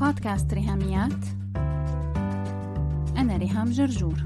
[0.00, 1.24] بودكاست ريهاميات.
[3.16, 4.24] أنا ريهام جرجور.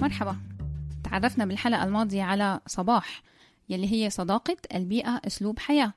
[0.00, 0.36] مرحبا.
[1.04, 3.22] تعرفنا بالحلقة الماضية على صباح
[3.68, 5.92] يلي هي صداقة البيئة أسلوب حياة.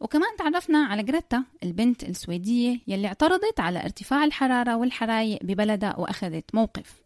[0.00, 7.02] وكمان تعرفنا على جريتا البنت السويدية يلي اعترضت على ارتفاع الحرارة والحرايق ببلدها وأخذت موقف.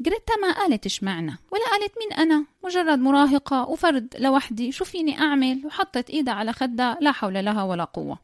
[0.00, 5.62] جريتا ما قالت اشمعنا ولا قالت مين أنا؟ مجرد مراهقة وفرد لوحدي شو فيني أعمل
[5.66, 8.18] وحطت إيدها على خدها لا حول لها ولا قوة.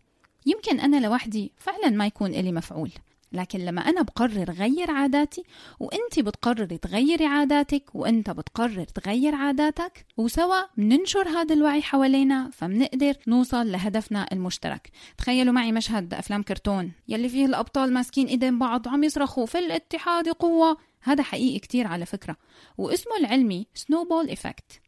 [0.46, 2.90] يمكن أنا لوحدي فعلا ما يكون إلي مفعول
[3.32, 5.44] لكن لما أنا بقرر غير عاداتي
[5.80, 13.72] وأنت بتقرري تغيري عاداتك وأنت بتقرر تغير عاداتك وسوا بننشر هذا الوعي حوالينا فبنقدر نوصل
[13.72, 14.90] لهدفنا المشترك.
[15.18, 20.28] تخيلوا معي مشهد أفلام كرتون يلي فيه الأبطال ماسكين إيدين بعض وعم يصرخوا في الاتحاد
[20.28, 20.76] قوة!
[21.06, 22.36] هذا حقيقي كتير على فكرة.
[22.78, 24.80] واسمه العلمي سنوبول إفكت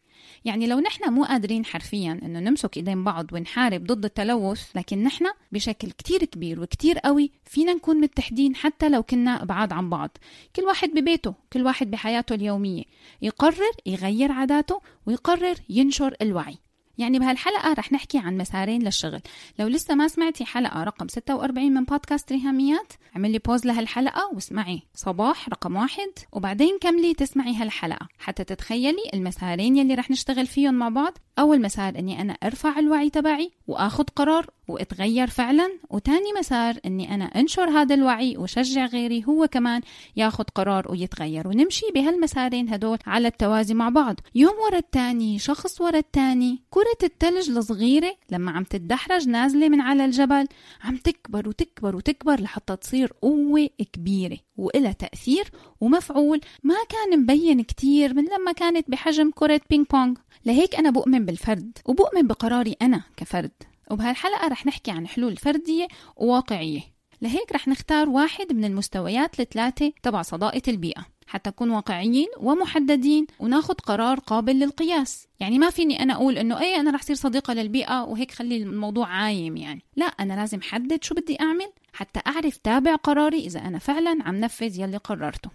[0.44, 5.24] يعني لو نحن مو قادرين حرفيا إنه نمسك إيدين بعض ونحارب ضد التلوث لكن نحن
[5.52, 10.10] بشكل كتير كبير وكتير قوي فينا نكون متحدين حتى لو كنا بعاد عن بعض.
[10.56, 12.82] كل واحد ببيته كل واحد بحياته اليومية.
[13.22, 16.58] يقرر يغير عاداته ويقرر ينشر الوعي.
[16.98, 19.20] يعني بهالحلقة رح نحكي عن مسارين للشغل.
[19.58, 25.48] لو لسه ما سمعتي حلقة رقم 46 من بودكاست ريهاميات اعملي بوز لهالحلقة واسمعي صباح
[25.48, 31.18] رقم واحد وبعدين كملي تسمعي هالحلقة حتى تتخيلي المسارين يلي رح نشتغل فيهم مع بعض.
[31.38, 37.24] أول مسار إني أنا أرفع الوعي تبعي وآخد قرار وأتغير فعلا وتاني مسار إني أنا
[37.24, 39.80] أنشر هذا الوعي وشجع غيري هو كمان
[40.16, 41.48] ياخذ قرار ويتغير.
[41.48, 44.20] ونمشي بهالمسارين هدول على التوازي مع بعض.
[44.34, 50.04] يوم ورا التاني شخص ورا التاني كرة التلج الصغيرة لما عم تتدحرج نازلة من على
[50.04, 50.46] الجبل
[50.82, 56.40] عم تكبر وتكبر وتكبر لحتى تصير قوة كبيرة وإلها تأثير ومفعول.
[56.62, 60.18] ما كان مبين كتير من لما كانت بحجم كرة بينج بونج.
[60.46, 63.52] لهيك أنا بؤمن بالفرد وبؤمن بقراري أنا كفرد.
[63.90, 66.80] وبهالحلقة رح نحكي عن حلول فردية وواقعية.
[67.22, 71.17] لهيك رح نختار واحد من المستويات الثلاثة تبع صداقة البيئة.
[71.28, 75.28] حتى نكون واقعيين ومحددين وناخد قرار قابل للقياس.
[75.40, 79.06] يعني ما فيني أنا أقول إنه أي أنا رح صير صديقة للبيئة وهيك خلي الموضوع
[79.06, 79.82] عايم يعني.
[79.96, 84.36] لا أنا لازم حدد شو بدي أعمل حتى أعرف تابع قراري إذا أنا فعلا عم
[84.36, 85.50] نفذ يلي قررته.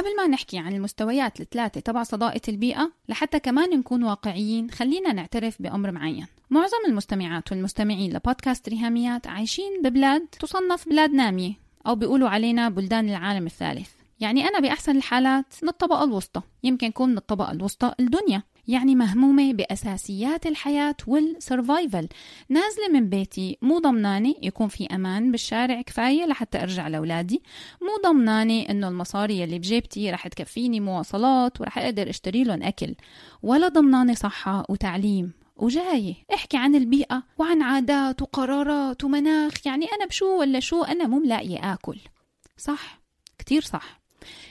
[0.00, 5.62] قبل ما نحكي عن المستويات الثلاثة تبع صداقة البيئة لحتى كمان نكون واقعيين خلينا نعترف
[5.62, 6.26] بأمر معين.
[6.50, 11.52] معظم المستمعات والمستمعين لبودكاست ريهاميات عايشين ببلاد تصنف بلاد نامية
[11.86, 13.90] أو بيقولوا علينا بلدان العالم الثالث.
[14.20, 16.42] يعني أنا بأحسن الحالات من الطبقة الوسطى.
[16.62, 18.42] يمكن أكون من الطبقة الوسطى الدنيا.
[18.68, 22.08] يعني مهمومة بأساسيات الحياة والسرفايفل
[22.48, 27.42] نازلة من بيتي مو ضمناني يكون في أمان بالشارع كفاية لحتى أرجع لأولادي.
[27.82, 32.94] مو ضمناني إنه المصاري اللي بجيبتي رح تكفيني مواصلات ورح أقدر أشتري لهم أكل.
[33.42, 39.66] ولا ضمناني صحة وتعليم وجاية احكي عن البيئة وعن عادات وقرارات ومناخ.
[39.66, 41.98] يعني أنا بشو ولا شو؟ أنا مو ملاقية آكل.
[42.56, 43.00] صح.
[43.38, 44.00] كتير صح.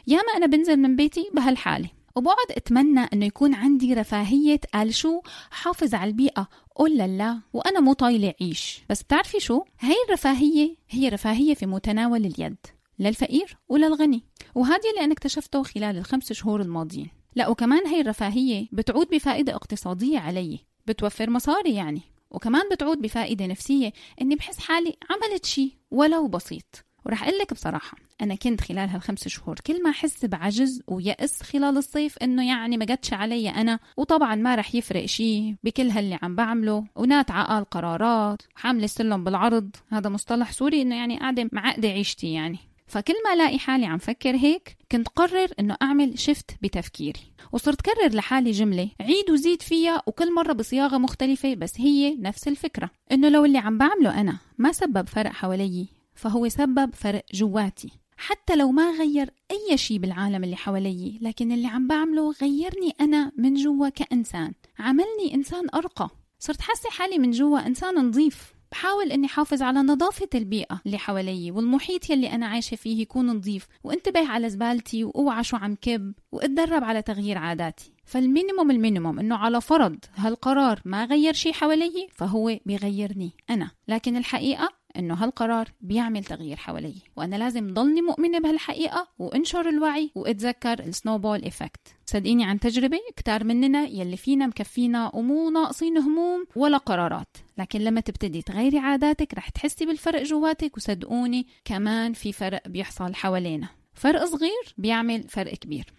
[0.07, 1.98] ياما أنا بنزل من بيتي بهالحالة.
[2.15, 5.21] وبقعد أتمنى أنه يكون عندي رفاهية قال شو
[5.51, 6.47] حافظ على البيئة.
[6.75, 8.81] قول لا وأنا مو طايلة عيش.
[8.89, 12.57] بس بتعرفي شو؟ هاي الرفاهية هي رفاهية في متناول اليد
[12.99, 14.23] للفقير وللغني.
[14.55, 17.09] وهذا اللي أنا اكتشفته خلال الخمس شهور الماضيين.
[17.35, 22.01] لا وكمان هاي الرفاهية بتعود بفائدة اقتصادية علي بتوفر مصاري يعني.
[22.31, 26.85] وكمان بتعود بفائدة نفسية إني بحس حالي عملت شي ولو بسيط.
[27.05, 31.77] ورح أقول لك بصراحة أنا كنت خلال هالخمس شهور كل ما أحس بعجز ويأس خلال
[31.77, 36.35] الصيف إنه يعني ما قدش علي أنا وطبعا ما رح يفرق شيء بكل هاللي عم
[36.35, 42.33] بعمله ونات عقال قرارات وحاملة السلم بالعرض هذا مصطلح سوري إنه يعني قاعدة معقدة عيشتي
[42.33, 42.59] يعني.
[42.87, 47.19] فكل ما ألاقي حالي عم فكر هيك كنت قرر إنه أعمل شفت بتفكيري
[47.51, 52.89] وصرت كرر لحالي جملة عيد وزيد فيها وكل مرة بصياغة مختلفة بس هي نفس الفكرة
[53.11, 55.87] إنه لو اللي عم بعمله أنا ما سبب فرق حوالي
[56.19, 57.91] فهو سبب فرق جواتي.
[58.17, 63.31] حتى لو ما غير أي شيء بالعالم اللي حوالي لكن اللي عم بعمله غيرني أنا
[63.37, 64.53] من جوا كإنسان.
[64.79, 66.09] عملني إنسان أرقى.
[66.39, 68.53] صرت حاسة حالي من جوا إنسان نظيف.
[68.71, 73.67] بحاول إني حافظ على نظافة البيئة اللي حوالي والمحيط يلي أنا عايشة فيه يكون نظيف
[73.83, 77.91] وانتبه على زبالتي وأوعى شو عم كب وأتدرب على تغيير عاداتي.
[78.05, 83.71] فال minimum ال minimum إنه على فرض هالقرار ما غير شيء حوالي فهو بيغيرني أنا.
[83.87, 86.95] لكن الحقيقة إنه هالقرار بيعمل تغيير حوالي.
[87.15, 93.87] وأنا لازم ضلني مؤمنة بهالحقيقة وانشر الوعي واتذكر السنوبول إفكت صدقيني عن تجربة كتار مننا
[93.87, 97.37] يلي فينا مكفينا ومو ناقصين هموم ولا قرارات.
[97.57, 103.69] لكن لما تبتدي تغيري عاداتك رح تحسي بالفرق جواتك وصدقوني كمان في فرق بيحصل حوالينا.
[103.93, 105.93] فرق صغير بيعمل فرق كبير.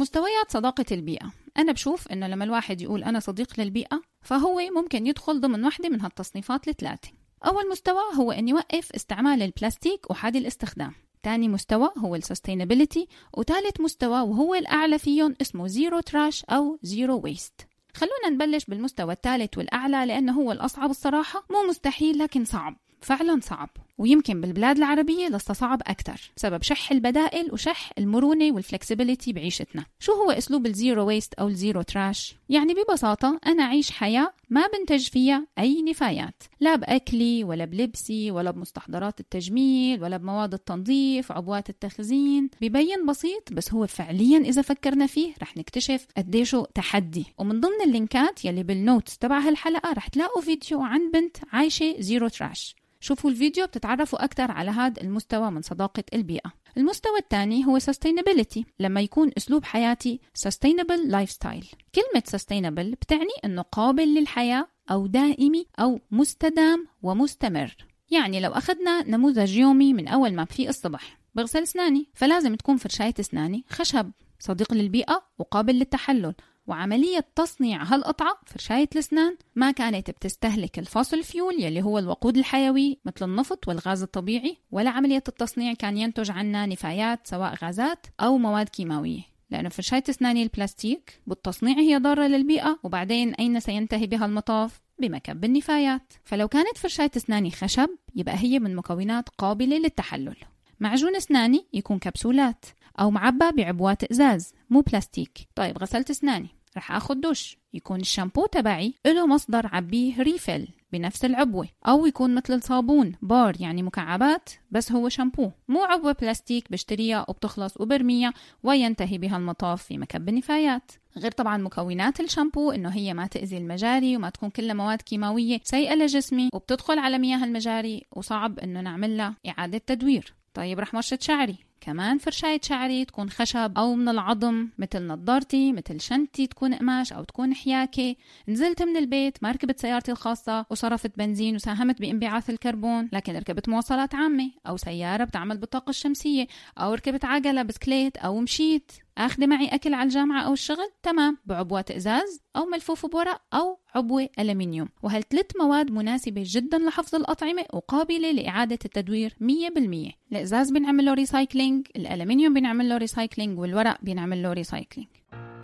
[0.00, 1.32] مستويات صداقة البيئة.
[1.58, 6.00] أنا بشوف إنه لما الواحد يقول أنا صديق للبيئة فهو ممكن يدخل ضمن واحدة من
[6.00, 7.08] هالتصنيفات الثلاثة.
[7.46, 10.92] أول مستوى هو أن يوقف استعمال البلاستيك أحادي الاستخدام.
[11.22, 17.20] تاني مستوى هو ال sustainability وثالث مستوى وهو الأعلى فيهم اسمه zero trash أو zero
[17.24, 21.46] waste خلونا نبلش بالمستوى الثالث والأعلى لأنه هو الأصعب الصراحة.
[21.50, 22.76] مو مستحيل لكن صعب.
[23.00, 23.70] فعلا صعب.
[24.00, 29.84] ويمكن بالبلاد العربية لسه صعب أكثر بسبب شح البدائل وشح المرونة وال flexibility بعيشتنا.
[29.98, 34.32] شو هو أسلوب ال zero waste أو ال zero trash؟ يعني ببساطة أنا أعيش حياة
[34.50, 36.42] ما بنتج فيها أي نفايات.
[36.60, 42.50] لا بأكلي ولا بلبسي ولا بمستحضرات التجميل ولا بمواد التنظيف عبوات التخزين.
[42.60, 47.26] ببين بسيط بس هو فعليا إذا فكرنا فيه رح نكتشف قديشه تحدي.
[47.38, 51.94] ومن ضمن ال linkات يلي بال notes تبع هالحلقة رح تلاقوا فيديو عن بنت عايشة
[51.98, 56.52] zero trash شوفوا الفيديو بتتعرفوا أكثر على هذا المستوى من صداقة البيئة.
[56.76, 61.66] المستوى الثاني هو sustainability لما يكون أسلوب حياتي sustainable lifestyle.
[61.94, 67.76] كلمة sustainable بتعني أنه قابل للحياة أو دائمي أو مستدام ومستمر.
[68.10, 73.14] يعني لو أخذنا نموذج يومي من أول ما بفيق الصبح بغسل أسناني فلازم تكون فرشاية
[73.20, 76.34] أسناني خشب صديق للبيئة وقابل للتحلل.
[76.70, 83.24] وعملية تصنيع هالقطعة فرشاية الأسنان ما كانت بتستهلك الفاصل فيول يلي هو الوقود الحيوي مثل
[83.24, 89.20] النفط والغاز الطبيعي ولا عملية التصنيع كان ينتج عنا نفايات سواء غازات أو مواد كيماوية.
[89.50, 96.12] لأنه فرشاية أسناني البلاستيك بالتصنيع هي ضارة للبيئة وبعدين أين سينتهي بها المطاف؟ بمكب النفايات.
[96.24, 100.36] فلو كانت فرشاية أسناني خشب يبقى هي من مكونات قابلة للتحلل.
[100.80, 102.64] معجون أسناني يكون كبسولات
[103.00, 105.48] أو معبى بعبوات إزاز مو بلاستيك.
[105.54, 107.58] طيب غسلت أسناني رح آخد دش.
[107.74, 111.68] يكون الشامبو تبعي له مصدر عبيه refill بنفس العبوة.
[111.86, 115.50] أو يكون مثل الصابون بار يعني مكعبات بس هو شامبو.
[115.68, 118.32] مو عبوة بلاستيك بشتريها وبتخلص وبرميها
[118.62, 120.92] وينتهي بها المطاف في مكب النفايات.
[121.16, 125.94] غير طبعا مكونات الشامبو إنه هي ما تأذي المجاري وما تكون كلها مواد كيماوية سيئة
[125.94, 130.34] لجسمي وبتدخل على مياه المجاري وصعب إنه نعمل لها إعادة تدوير.
[130.54, 131.69] طيب رح مشط شعري.
[131.80, 137.24] كمان فرشاية شعري تكون خشب أو من العظم مثل نظارتي مثل شنتي تكون قماش أو
[137.24, 138.16] تكون حياكة.
[138.48, 144.14] نزلت من البيت ما ركبت سيارتي الخاصة وصرفت بنزين وساهمت بانبعاث الكربون لكن ركبت مواصلات
[144.14, 146.46] عامة أو سيارة بتعمل بالطاقة الشمسية
[146.78, 148.92] أو ركبت عجلة بسكليت أو مشيت.
[149.26, 151.38] آخذي معي أكل على الجامعة أو الشغل؟ تمام.
[151.44, 158.32] بعبوات ازاز أو ملفوف بورق أو عبوة الومنيوم وهالثلاث مواد مناسبة جدا لحفظ الأطعمة وقابلة
[158.32, 165.08] لإعادة التدوير 100% الإزاز بنعمل له recycling الالومنيوم بنعمل له recycling والورق بنعمل له recycling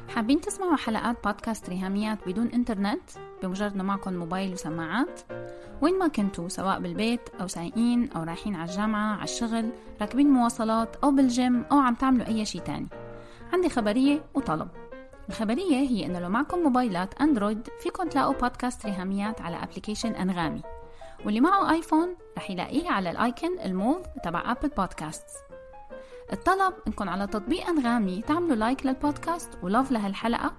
[0.08, 3.10] حابين تسمعوا حلقات بودكاست ريهاميات بدون إنترنت؟
[3.42, 5.20] بمجرد انه معكم موبايل وسماعات؟
[5.82, 9.70] وين ما كنتوا سواء بالبيت أو سايقين أو رايحين على الجامعة على الشغل
[10.00, 12.88] راكبين مواصلات أو بالجيم أو عم تعملوا أي شيء تاني.
[13.52, 14.68] عندي خبرية وطلب.
[15.28, 20.62] الخبرية هي إنه لو معكم موبايلات أندرويد فيكم تلاقوا بودكاست ريهاميات على application أنغامي.
[21.24, 25.26] واللي معه آيفون رح يلاقيه على ال icon الموف تبع Apple Podcast
[26.32, 30.52] الطلب إنكم على تطبيق أنغامي تعملوا like لل podcast و love لهالحلقة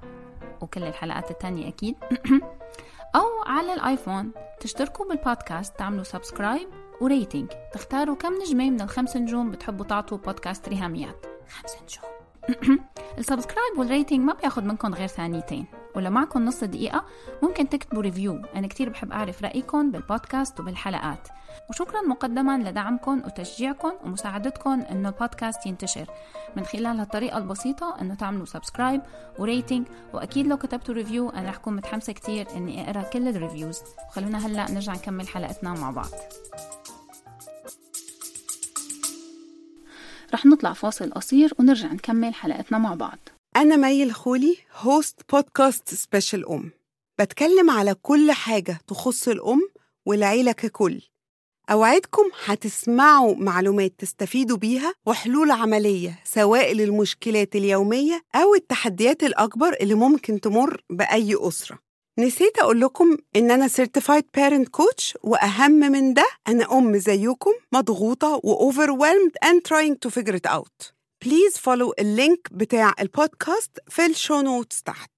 [0.62, 1.96] وكل الحلقات التانية أكيد
[3.16, 6.68] أو على الآيفون تشتركوا بالبودكاست تعملوا subscribe
[7.02, 12.17] و rating تختاروا كم نجمة من الخمس نجوم بتحبوا تعطوا بودكاست ريهاميات خمس نجوم.
[13.20, 17.06] ال subscribe وال rating ما بياخد منكم غير ثانيتين ولو معكم نص دقيقة
[17.44, 21.28] ممكن تكتبوا review أنا كتير بحب أعرف رأيكم بالبودكاست وبالحلقات.
[21.70, 26.06] وشكرا مقدما لدعمكم وتشجيعكم ومساعدتكم أنه البودكاست ينتشر.
[26.56, 29.02] من خلال هالطريقة البسيطة أنه تعملوا subscribe
[29.40, 33.35] و rating وأكيد لو كتبتوا review أنا رح أكون متحمسة كتير أني أقرأ كل ال
[33.35, 36.10] reviews وخلونا هلأ نرجع نكمل حلقتنا مع بعض.
[40.34, 43.20] رح نطلع فاصل قصير ونرجع نكمل حلقتنا مع بعض.
[43.56, 46.72] أنا مي الخولي host podcast Special أم.
[47.20, 49.62] بتكلم على كل حاجة تخص الأم
[50.06, 51.02] والعيلة ككل.
[51.72, 60.42] أوعدكم هتسمعوا معلومات تستفيدوا بيها وحلول عملية سواء للمشكلات اليومية أو التحديات الأكبر اللي ممكن
[60.42, 61.80] تمر بأي أسرة.
[62.20, 68.42] نسيت أقول لكم إن أنا Certified Parent Coach وأهم من ده أنا أم زيكم مضغوطة
[68.44, 70.92] و overwhelmed and trying to figure it out.
[71.26, 75.10] please follow ال link بتاع البودكاست في ال show notes تحت.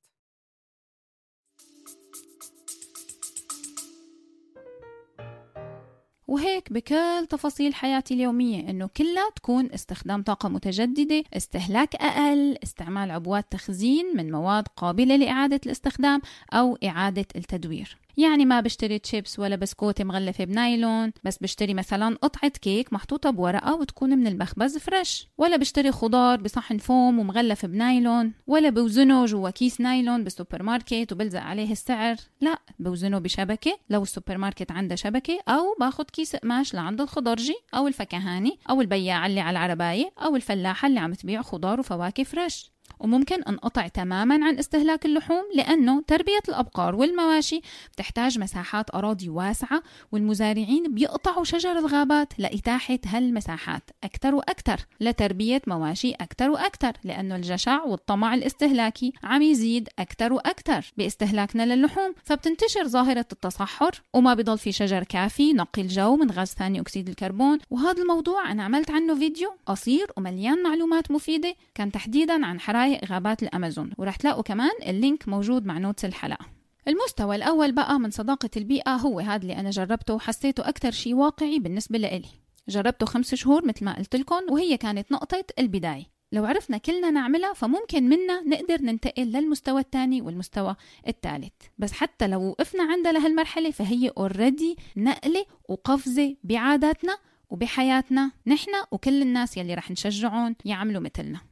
[6.30, 13.46] وهيك بكل تفاصيل حياتي اليومية إنه كلها تكون استخدام طاقة متجددة استهلاك أقل استعمال عبوات
[13.52, 16.22] تخزين من مواد قابلة لإعادة الاستخدام
[16.54, 17.98] أو إعادة التدوير.
[18.18, 23.76] يعني ما بشتري تشيبس ولا بسكوتة مغلفة بنايلون بس بشتري مثلا قطعة كيك محطوطة بورقة
[23.76, 29.82] وتكون من المخبز fresh ولا بشتري خضار بصحن فوم ومغلف بنايلون ولا بوزنه جوا كيس
[29.82, 32.16] نايلون بالسوبر ماركت وبلزق عليه السعر.
[32.42, 38.60] لا بوزنه بشبكة لو السوبرماركت عنده شبكة أو باخد كيس قماش لعند الخضرجي أو الفكهاني
[38.70, 43.88] أو البياع اللي على العرباية أو الفلاحة اللي عم تبيع خضار وفواكه فريش وممكن انقطع
[43.88, 47.62] تماما عن استهلاك اللحوم لأنه تربية الأبقار والمواشي
[47.94, 56.50] بتحتاج مساحات أراضي واسعة والمزارعين بيقطعوا شجر الغابات لإتاحة هالمساحات أكثر وأكثر لتربية مواشي أكثر
[56.50, 62.14] وأكثر لأنه الجشع والطمع الاستهلاكي عم يزيد أكثر وأكثر باستهلاكنا للحوم.
[62.24, 67.58] فبتنتشر ظاهرة التصحر وما بضل في شجر كافي نقي الجو من غاز ثاني أكسيد الكربون.
[67.70, 73.12] وهذا الموضوع أنا عملت عنه فيديو قصير ومليان معلومات مفيدة كان تحديدا عن حرائق حقائق
[73.12, 76.46] غابات الأمازون ورح تلاقوا كمان ال link موجود مع notes الحلقة.
[76.88, 81.60] المستوى الأول بقى من صداقة البيئة هو هذا اللي أنا جربته وحسيته أكثر شيء واقعي
[81.60, 82.30] بالنسبة لإلي.
[82.70, 86.06] جربته خمس شهور مثل ما قلت لكم وهي كانت نقطة البداية.
[86.32, 90.76] لو عرفنا كلنا نعملها فممكن منا نقدر ننتقل للمستوى الثاني والمستوى
[91.08, 91.54] الثالث.
[91.78, 97.18] بس حتى لو وقفنا عندها لهالمرحلة فهي already نقلة وقفزة بعاداتنا
[97.50, 101.49] وبحياتنا نحن وكل الناس يلي رح نشجعهم يعملوا مثلنا.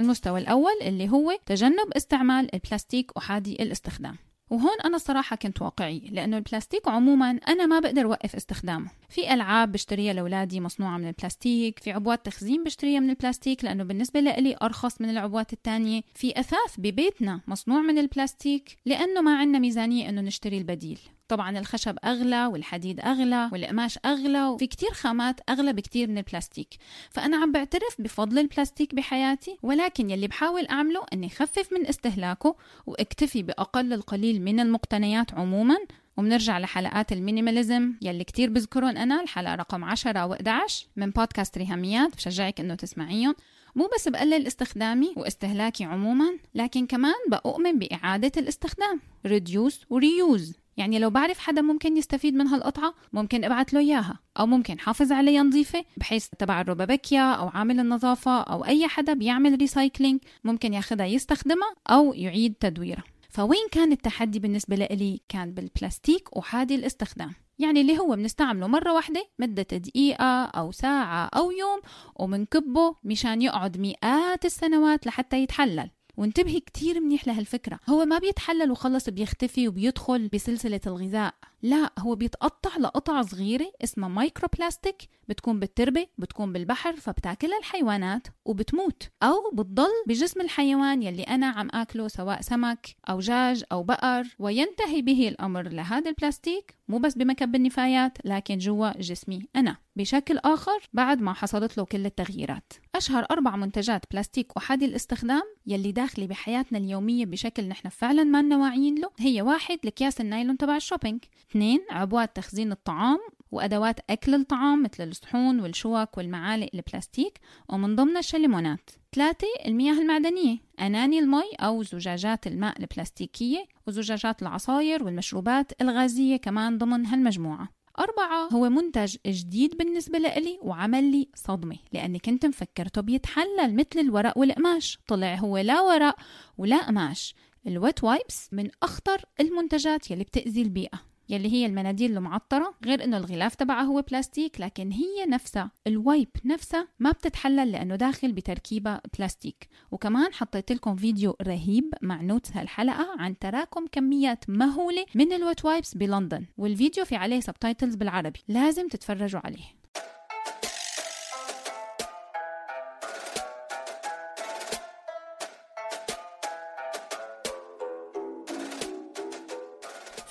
[0.00, 4.16] المستوى الأول اللي هو تجنب استعمال البلاستيك أحادي الاستخدام.
[4.50, 8.90] وهون أنا الصراحة كنت واقعي لأنه البلاستيك عموما أنا ما بقدر وقف استخدامه.
[9.08, 14.20] في ألعاب بشتريها لأولادي مصنوعة من البلاستيك في عبوات تخزين بشتريها من البلاستيك لأنه بالنسبة
[14.20, 16.02] لي أرخص من العبوات التانية.
[16.14, 20.98] في أثاث ببيتنا مصنوع من البلاستيك لأنه ما عندنا ميزانية أنه نشتري البديل.
[21.28, 26.68] طبعا الخشب أغلى والحديد أغلى والقماش أغلى وفي كتير خامات أغلى بكتير من البلاستيك.
[27.10, 32.56] فأنا عم بعترف بفضل البلاستيك بحياتي ولكن يلي بحاول أعمله أني خفف من استهلاكه
[32.86, 35.76] واكتفي بأقل القليل من المقتنيات عموما.
[36.16, 42.16] وبنرجع لحلقات ال minimalism يلي كتير بذكرهم أنا الحلقة رقم 10 و11 من بودكاست ريهاميات.
[42.16, 43.34] بشجعك إنه تسمعيهم.
[43.74, 49.00] مو بس بقلل استخدامي واستهلاكي عموما لكن كمان بأؤمن بإعادة الاستخدام.
[49.28, 54.18] reduce و reuse يعني لو بعرف حدا ممكن يستفيد من هالقطعة ممكن أبعت له إياها.
[54.38, 59.58] أو ممكن حافظ عليها نظيفة بحيث تبع الروبابكيا أو عامل النظافة أو أي حدا بيعمل
[59.58, 63.04] recycling ممكن ياخدها يستخدمها أو يعيد تدويرها.
[63.30, 67.32] فوين كان التحدي بالنسبة لإلي؟ كان بالبلاستيك أحادي الاستخدام.
[67.58, 71.80] يعني اللي هو بنستعمله مرة واحدة مدة دقيقة أو ساعة أو يوم
[72.16, 75.90] ومنكبه مشان يقعد مئات السنوات لحتى يتحلل.
[76.16, 77.78] وانتبهي كتير منيح لهالفكرة.
[77.88, 81.34] هو ما بيتحلل وخلص بيختفي وبيدخل بسلسلة الغذاء.
[81.62, 89.10] لا هو بيتقطع لقطع صغيرة اسمها مايكرو بلاستيك بتكون بالتربة بتكون بالبحر فبتاكلها الحيوانات وبتموت.
[89.22, 94.24] أو بتضل بجسم الحيوان يلي أنا عم أكله سواء سمك أو دجاج أو بقر.
[94.38, 99.76] وينتهي به الأمر لهذا البلاستيك مو بس بمكب النفايات لكن جوا جسمي أنا.
[99.96, 102.72] بشكل آخر بعد ما حصلت له كل التغييرات.
[102.94, 109.00] أشهر أربع منتجات بلاستيك أحادي الاستخدام يلي داخلة بحياتنا اليومية بشكل نحن فعلا ما واعيين
[109.00, 113.18] له هي واحد الأكياس النايلون تبع ال shopping اثنين عبوات تخزين الطعام
[113.50, 121.18] وأدوات أكل الطعام مثل الصحون والشوك والمعالق البلاستيك ومن ضمنها الشليمونات ثلاثة المياه المعدنية أناني
[121.18, 127.68] المي أو زجاجات الماء البلاستيكية وزجاجات العصاير والمشروبات الغازية كمان ضمن هالمجموعة.
[127.98, 134.38] أربعة هو منتج جديد بالنسبة لإلي وعمل لي صدمة لأني كنت مفكرته بيتحلل مثل الورق
[134.38, 134.98] والقماش.
[135.08, 136.16] طلع هو لا ورق
[136.58, 137.34] ولا قماش.
[137.66, 141.00] ال wet wipes من أخطر المنتجات يلي بتأذي البيئة.
[141.28, 146.28] يلي هي المناديل المعطرة غير إنه الغلاف تبعها هو بلاستيك لكن هي نفسها ال wipe
[146.44, 149.68] نفسها ما بتتحلل لأنه داخل بتركيبة بلاستيك.
[149.90, 155.64] وكمان حطيت لكم فيديو رهيب مع notes هالحلقة عن تراكم كميات مهولة من ال wet
[155.64, 159.85] wipes بلندن والفيديو في عليه subtitles بالعربي لازم تتفرجوا عليه.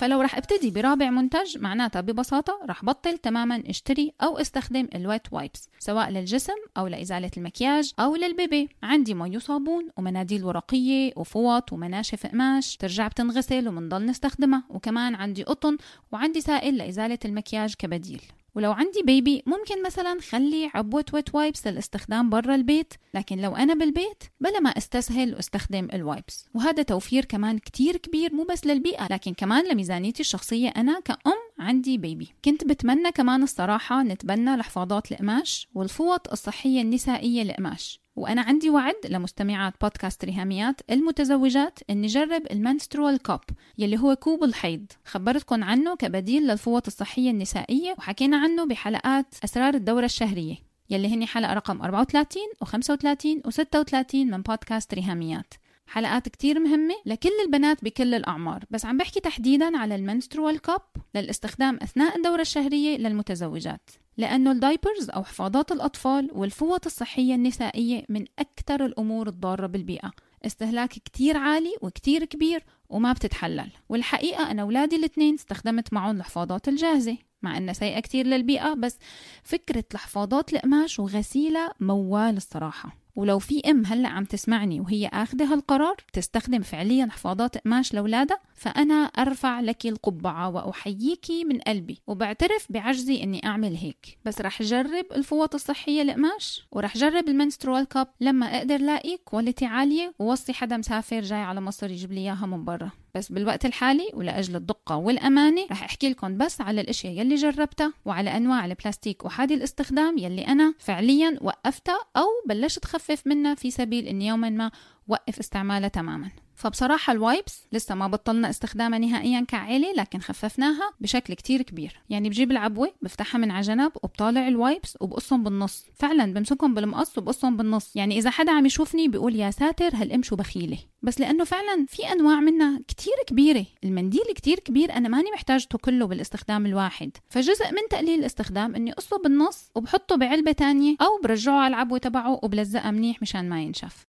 [0.06, 5.32] فلو رح ابتدي برابع منتج معناتها ببساطة رح بطل تماما اشتري أو استخدم ال wet
[5.32, 8.68] wipes سواء للجسم أو لإزالة المكياج أو لل baby.
[8.82, 14.64] عندي مي وصابون ومناديل ورقية وفوط ومناشف قماش ترجع بتنغسل ومنضل نستخدمها.
[14.70, 15.76] وكمان عندي قطن
[16.12, 18.22] وعندي سائل لإزالة المكياج كبديل.
[18.56, 23.74] ولو عندي baby ممكن مثلا خلي عبوة wet wipes للاستخدام برا البيت لكن لو أنا
[23.74, 29.06] بالبيت بلا ما أستسهل واستخدم ال wipes وهذا توفير كمان كتير كبير مو بس للبيئة
[29.10, 30.68] لكن كمان لميزانيتي الشخصية.
[30.68, 38.05] أنا كأم عندي baby كنت بتمنى كمان الصراحة نتبنى لحفاضات القماش والفوط الصحية النسائية القماش
[38.16, 43.40] وأنا عندي وعد لمستمعات بودكاست ريهاميات المتزوجات أن نجرب ال menstrual cup
[43.78, 44.86] يلي هو كوب الحيض.
[45.04, 50.56] خبرتكم عنه كبديل للفوط الصحية النسائية وحكينا عنه بحلقات أسرار الدورة الشهرية
[50.90, 55.54] يلي هني حلقة رقم 34 و35 و36 من بودكاست ريهاميات.
[55.86, 60.82] حلقات كتير مهمة لكل البنات بكل الأعمار بس عم بحكي تحديدا على ال menstrual cup
[61.14, 68.24] للاستخدام أثناء الدورة الشهرية للمتزوجات لأنه ال diapers أو حفاضات الأطفال والفوط الصحية النسائية من
[68.38, 70.10] أكثر الأمور الضارة بالبيئة.
[70.46, 73.70] استهلاك كتير عالي وكتير كبير وما بتتحلل.
[73.88, 78.98] والحقيقة أنا أولادي الاثنين استخدمت معهم الحفاضات الجاهزة مع أنها سيئة كتير للبيئة بس
[79.42, 83.05] فكرة الحفاضات القماش وغسيلها موال الصراحة.
[83.16, 88.94] ولو في أم هلأ عم تسمعني وهي آخذة هالقرار تستخدم فعليا حفاضات قماش لأولادها فأنا
[88.94, 94.18] أرفع لك القبعة واحييك من قلبي وبعترف بعجزي إني أعمل هيك.
[94.24, 99.66] بس رح جرب الفوط الصحية القماش ورح جرب ال menstrual cup لما أقدر لاقي quality
[99.66, 102.90] عالية ووصي حدا مسافر جاي على مصر يجيب لي إياها من برا.
[103.16, 108.36] بس بالوقت الحالي ولأجل الدقة والأمانة رح أحكي لكم بس على الأشياء يلي جربتها وعلى
[108.36, 114.26] أنواع البلاستيك أحادي الاستخدام يلي أنا فعليا وقفتها أو بلشت خفف منها في سبيل أني
[114.26, 114.70] يوما ما
[115.08, 116.30] وقف استعمالها تماما.
[116.56, 122.00] فبصراحة ال wipes لسه ما بطلنا استخدامها نهائيا كعائلة لكن خففناها بشكل كتير كبير.
[122.10, 125.86] يعني بجيب العبوة بفتحها من على جنب وبطالع ال wipes وبقصهم بالنص.
[125.94, 127.96] فعلا بمسكهم بالمقص وبقصهم بالنص.
[127.96, 132.12] يعني إذا حدا عم يشوفني بيقول يا ساتر هالأم شو بخيلة؟ بس لأنه فعلا في
[132.12, 133.66] أنواع منها كتير كبيرة.
[133.84, 137.10] المنديل كتير كبير أنا ماني محتاجته كله بالاستخدام الواحد.
[137.30, 142.40] فجزء من تقليل الاستخدام إني قصه بالنص وبحطه بعلبة تانية أو برجعه على العبوة تبعه
[142.42, 144.06] وبلزقها منيح مشان ما ينشف.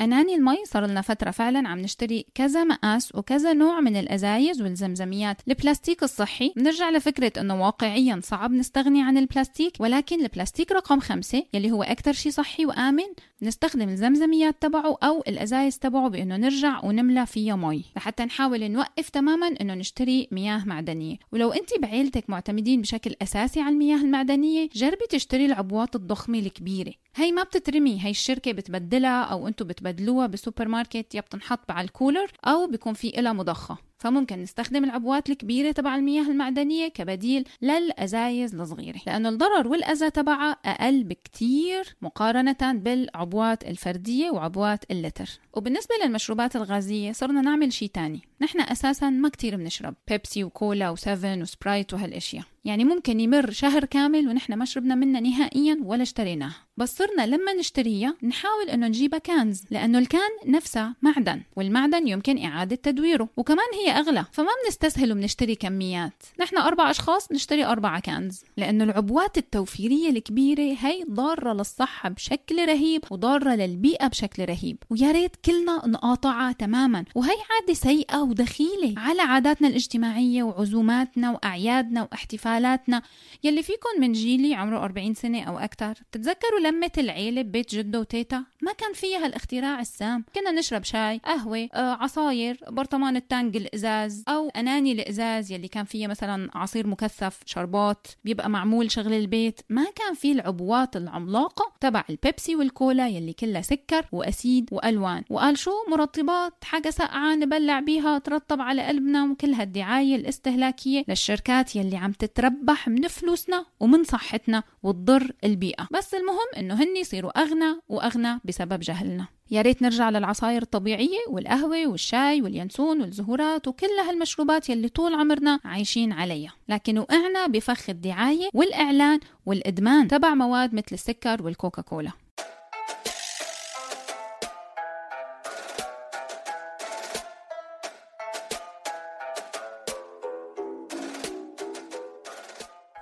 [0.00, 5.36] أناني المي صار لنا فترة فعلا عم نشتري كذا مقاس وكذا نوع من الأزايز والزمزميات.
[5.48, 11.70] البلاستيك الصحي بنرجع لفكرة أنه واقعيا صعب نستغني عن البلاستيك ولكن البلاستيك رقم خمسة يلي
[11.70, 13.04] هو أكثر شيء صحي وآمن
[13.42, 17.84] نستخدم الزمزميات تبعه أو الأزايز تبعه بأنه نرجع ونملى فيها مي.
[17.96, 21.16] لحتى نحاول نوقف تماما أنه نشتري مياه معدنية.
[21.32, 26.92] ولو أنت بعيلتك معتمدين بشكل أساسي على المياه المعدنية جربي تشتري العبوات الضخمة الكبيرة.
[27.16, 32.30] هي ما بتترمي هي الشركة بتبدلها أو أنتم بتبدلوها بالسوبر ماركت يا بتنحط على الكولر
[32.44, 33.78] أو بيكون في إلها مضخة.
[33.98, 41.04] فممكن نستخدم العبوات الكبيرة تبع المياه المعدنية كبديل للأزايز الصغيرة لأنه الضرر والأذى تبعها أقل
[41.04, 45.28] بكتير مقارنة بالعبوات الفردية وعبوات اللتر.
[45.52, 48.20] وبالنسبة للمشروبات الغازية صرنا نعمل شي تاني.
[48.40, 49.94] نحن أساسا ما كتير بنشرب.
[50.08, 52.44] بيبسي وكولا وسفن وسبرايت وهالأشياء.
[52.64, 56.56] يعني ممكن يمر شهر كامل ونحن ما شربنا منها نهائيا ولا اشتريناها.
[56.76, 62.44] بس صرنا لما نشتريها نحاول إنه نجيبها cans لأنه ال can نفسها معدن والمعدن يمكن
[62.44, 63.28] إعادة تدويره.
[63.36, 66.22] وكمان هي أغلى فما بنستسهل وبنشتري كميات.
[66.40, 73.04] نحن أربع أشخاص نشتري اربعة cans لأنه العبوات التوفيرية الكبيرة هي ضارة للصحة بشكل رهيب
[73.10, 74.76] وضارة للبيئة بشكل رهيب.
[74.90, 77.04] ويا ريت كلنا نقاطعها تماما.
[77.14, 83.02] وهي عادة سيئة ودخيلة على عاداتنا الاجتماعية وعزوماتنا وأعيادنا واحتفالاتنا.
[83.44, 88.44] يلي فيكم من جيلي عمره 40 سنة أو أكثر تتذكروا لمة العيلة ببيت جدو وتيتا؟
[88.62, 90.24] ما كان فيها هالاختراع السام.
[90.34, 96.08] كنا نشرب شاي قهوة آه، عصاير برطمان التانج الإزاز أو أناني الإزاز يلي كان فيها
[96.08, 99.60] مثلا عصير مكثف شربات بيبقى معمول شغل البيت.
[99.68, 105.24] ما كان في العبوات العملاقة تبع البيبسي والكولا يلي كلها سكر و acid وألوان.
[105.30, 111.96] وقال شو؟ مرطبات حاجة ساقعة نبلع بيها ترطب على قلبنا وكل هالدعاية الاستهلاكية للشركات يلي
[111.96, 115.88] عم تتربح من فلوسنا ومن صحتنا وتضر البيئة.
[115.92, 119.26] بس المهم إنه هن يصيروا أغنى وأغنى بسبب جهلنا.
[119.50, 126.12] يا ريت نرجع للعصاير الطبيعية والقهوة والشاي واليانسون والزهورات وكل هالمشروبات يلي طول عمرنا عايشين
[126.12, 126.52] عليها.
[126.68, 132.10] لكن وقعنا بفخ الدعاية والإعلان والإدمان تبع مواد مثل السكر والكوكاكولا.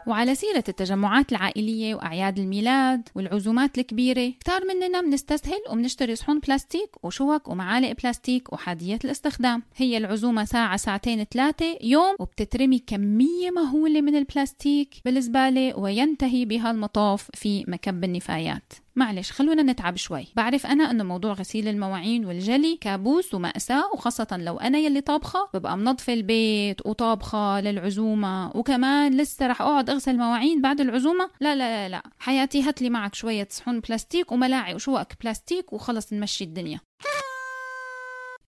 [0.06, 7.48] وعلى سيرة التجمعات العائلية وأعياد الميلاد والعزومات الكبيرة كتار مننا بنستسهل وبنشتري صحون بلاستيك وشوك
[7.48, 9.62] ومعالق بلاستيك أحادية الاستخدام.
[9.76, 17.28] هي العزومة ساعة ساعتين ثلاثة يوم وبتترمي كمية مهولة من البلاستيك بالزبالة وينتهي بها المطاف
[17.34, 18.72] في مكب النفايات.
[18.96, 20.26] معلش خلونا نتعب شوي.
[20.36, 25.76] بعرف أنا أنه موضوع غسيل المواعين والجلي كابوس ومأساة وخاصة لو أنا يلي طابخة ببقى
[25.76, 31.30] منظفة البيت وطابخة للعزومة وكمان لسه رح أقعد أغسل مواعين بعد العزومة.
[31.40, 32.02] لا لا لا, لا.
[32.18, 36.80] حياتي هات لي معك شوية صحون بلاستيك وملاعق وشوك بلاستيك وخلص نمشي الدنيا.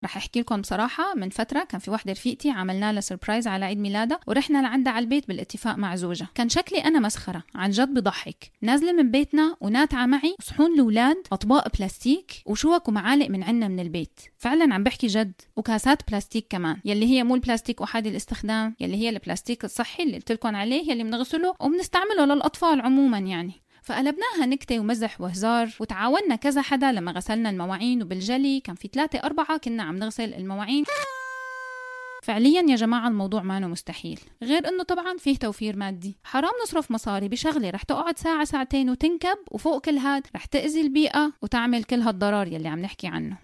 [0.04, 3.78] رح أحكي لكم بصراحة من فترة كان في وحدة رفيقتي عملنا لها سربرايز على عيد
[3.78, 6.28] ميلادها ورحنا لعندها على البيت بالاتفاق مع زوجها.
[6.34, 8.50] كان شكلي أنا مسخرة عن جد بضحك.
[8.62, 14.20] نازلة من بيتنا وناتعة معي صحون الأولاد أطباق بلاستيك وشوك ومعالق من عنا من البيت.
[14.38, 16.76] فعلا عم بحكي جد وكاسات بلاستيك كمان.
[16.84, 21.04] يلي هي مو البلاستيك احادي الاستخدام يلي هي البلاستيك الصحي اللي قلت لكم عليه يلي
[21.04, 23.63] بنغسله وبنستعمله للأطفال عموما يعني.
[23.84, 29.56] فقلبناها نكتة ومزح وهزار وتعاوننا كذا حدا لما غسلنا المواعين وبالجلي كان في ثلاثة أربعة
[29.56, 30.84] كنا عم نغسل المواعين.
[32.22, 34.20] فعليا يا جماعة الموضوع ما مستحيل.
[34.42, 36.16] غير إنه طبعا فيه توفير مادي.
[36.24, 41.32] حرام نصرف مصاري بشغلة رح تقعد ساعة ساعتين وتنكب وفوق كل هاد رح تأذي البيئة
[41.42, 43.43] وتعمل كل هالضرر يلي عم نحكي عنه.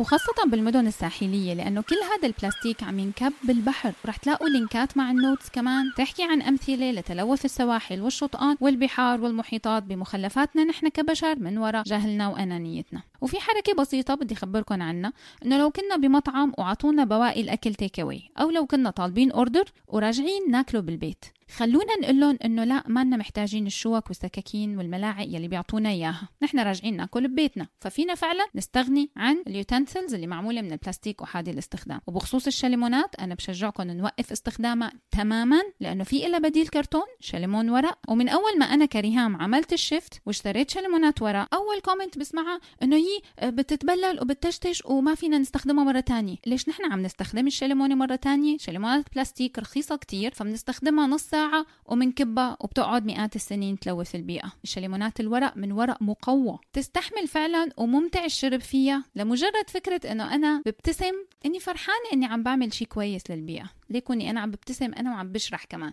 [0.00, 3.92] وخاصة بالمدن الساحلية لأنه كل هذا البلاستيك عم ينكب بالبحر.
[4.04, 5.92] ورح تلاقوا لينكات مع ال notes كمان.
[5.96, 13.02] تحكي عن أمثلة لتلوث السواحل والشطآن والبحار والمحيطات بمخلفاتنا نحن كبشر من وراء جهلنا وأنانيتنا.
[13.20, 15.12] وفي حركة بسيطة بدي أخبركم عنها
[15.44, 18.00] إنه لو كنا بمطعم وعطونا بواقي الأكل take away
[18.40, 21.24] أو لو كنا طالبين order وراجعين ناكله بالبيت.
[21.50, 26.28] خلونا نقول لهم إنه لا ما لنا محتاجين الشوك والسكاكين والملاعق يلي بيعطونا إياها.
[26.42, 27.66] نحن راجعين ناكل ببيتنا.
[27.80, 32.00] ففينا فعلا نستغني عن ال utensils اللي معمولة من البلاستيك أحادي الاستخدام.
[32.06, 37.98] وبخصوص الشليمونات أنا بشجعكم نوقف استخدامها تماما لأنه في إلها بديل كرتون شليمون ورق.
[38.08, 42.96] ومن أول ما أنا كريهام عملت ال shift واشتريت شليمونات ورق أول comment بسمعها إنه
[42.96, 46.36] هي بتتبلل وبتشتش وما فينا نستخدمها مرة تانية.
[46.46, 52.56] ليش نحن عم نستخدم الشليمونه مرة تانية؟ شليمونات بلاستيك رخيصة كتير فبنستخدمها نص ساعة ومنكبها
[52.60, 54.52] وبتقعد مئات السنين تلوث البيئة.
[54.64, 56.58] الشليمونات الورق من ورق مقوى.
[56.72, 61.14] تستحمل فعلا وممتع الشرب فيها لمجرد فكرة إنه أنا ببتسم
[61.46, 63.70] إني فرحانة إني عم بعمل شي كويس للبيئة.
[63.90, 65.92] ليكوني أنا عم ببتسم أنا وعم بشرح كمان.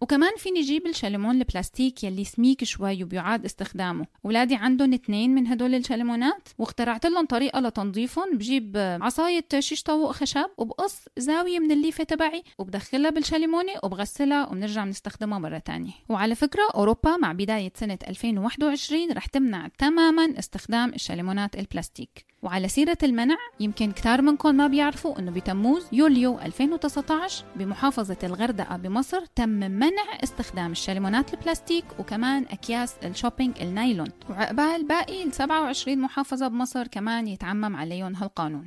[0.00, 4.06] وكمان فيني جيب الشلمون البلاستيك يلي سميك شوي وبيعاد استخدامه.
[4.24, 8.36] ولادي عندهم اثنين من هدول الشلمونات واخترعت لهم طريقة لتنظيفهم.
[8.36, 15.38] بجيب عصاية شيش طاووق خشب وبقص زاوية من الليفة تبعي وبدخلها بالشلمونة وبغسلها وبنرجع بنستخدمها
[15.38, 15.92] مرة تانية.
[16.08, 22.26] وعلى فكرة أوروبا مع بداية سنة 2021 رح تمنع تماما استخدام الشلمونات البلاستيك.
[22.42, 29.24] وعلى سيرة المنع يمكن كتار منكم ما بيعرفوا إنه بتموز يوليو 2019 بمحافظة الغردقة بمصر
[29.24, 34.08] تم منع استخدام الشلمونات البلاستيك وكمان أكياس ال shopping النايلون.
[34.30, 38.66] وعقبال باقي ال 27 محافظة بمصر كمان يتعمم عليهم هالقانون.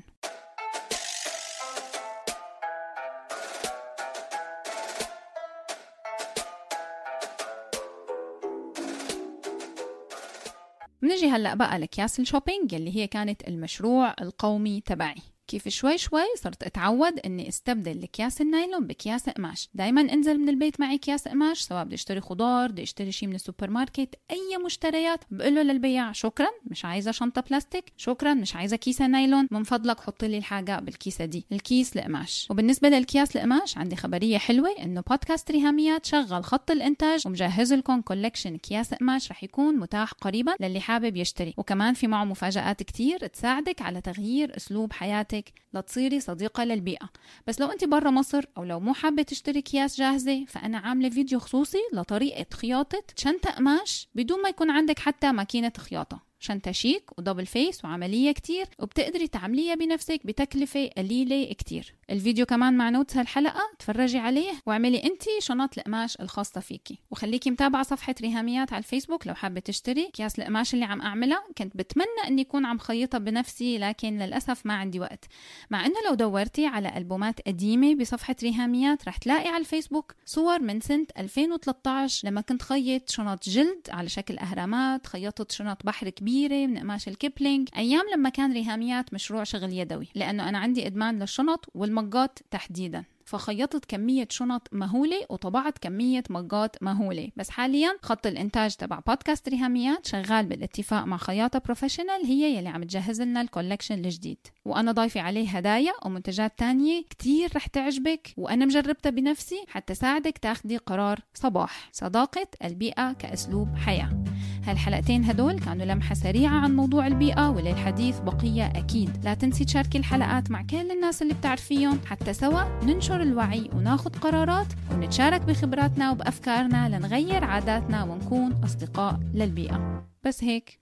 [11.02, 15.16] بنجي هلأ بقى لكياس ال shopping اللي هي كانت المشروع القومي تبعي.
[15.52, 19.70] كيف شوي شوي صرت أتعود إني أستبدل الأكياس النايلون بأكياس قماش.
[19.74, 23.36] دائما أنزل من البيت معي أكياس قماش سواء بدي أشتري خضار بدي أشتري شيء من
[23.36, 25.20] السوبر ماركت أي مشتريات.
[25.32, 30.00] بقول له للبياع شكرا مش عايزة شنطة بلاستيك شكرا مش عايزة كيسة نايلون من فضلك
[30.00, 32.48] حط لي الحاجة بالكيسة دي الكيس القماش.
[32.50, 38.54] وبالنسبة للكياس القماش عندي خبرية حلوة إنه بودكاست ريهاميات شغل خط الإنتاج ومجهز لكم collection
[38.54, 41.54] أكياس قماش رح يكون متاح قريبا للي حابب يشتري.
[41.58, 47.10] وكمان في معه مفاجآت كتير تساعدك على تغيير أسلوب حياتك حياتك لتصيري صديقة للبيئة.
[47.48, 51.40] بس لو انت برا مصر أو لو مو حابة تشتري اكياس جاهزة فأنا عاملة فيديو
[51.40, 56.31] خصوصي لطريقة خياطة شنطة قماش بدون ما يكون عندك حتى ماكينة خياطة.
[56.42, 61.94] شنطة شيك و double face وعملية كتير وبتقدري تعمليها بنفسك بتكلفة قليلة كتير.
[62.10, 67.84] الفيديو كمان مع notes هالحلقة تفرجي عليه واعملي انت شنط القماش الخاصة فيكي وخليكي متابعة
[67.84, 70.10] صفحة ريهاميات على الفيسبوك لو حابة تشتري.
[70.14, 74.74] كياس القماش اللي عم أعملها كنت بتمنى إني اكون عم خيطها بنفسي لكن للأسف ما
[74.74, 75.26] عندي وقت.
[75.70, 80.80] مع إنه لو دورتي على ألبومات قديمة بصفحة ريهاميات رح تلاقي على الفيسبوك صور من
[80.80, 86.68] سنة 2013 لما كنت خيط شنط جلد على شكل أهرامات خيطت شنط بحر كبير كبيرة
[86.68, 87.70] من قماش الكيبلينج.
[87.78, 93.04] أيام لما كان ريهاميات مشروع شغل يدوي لأنه أنا عندي إدمان للشنط والمجات تحديدا.
[93.26, 97.30] فخيطت كمية شنط مهولة وطبعت كمية مجات مهولة.
[97.36, 102.84] بس حاليا خط الإنتاج تبع بودكاست ريهاميات شغال بالاتفاق مع خياطة professional هي يلي عم
[102.84, 104.48] تجهز لنا ال collection الجديد.
[104.66, 110.78] وأنا ضايفة عليه هدايا ومنتجات تانية كتير رح تعجبك وأنا مجربتها بنفسي حتى ساعدك تاخدي
[110.78, 111.90] قرار صح.
[111.92, 114.24] صداقة البيئة كأسلوب حياة.
[114.66, 119.10] هالحلقتين هدول كانوا لمحة سريعة عن موضوع البيئة وللحديث بقية أكيد.
[119.24, 122.00] لا تنسي تشاركي الحلقات مع كل الناس اللي بتعرفيهم.
[122.06, 130.06] حتى سوا ننشر الوعي وناخد قرارات ونتشارك بخبراتنا وبأفكارنا لنغير عاداتنا ونكون أصدقاء للبيئة.
[130.26, 130.82] بس هيك.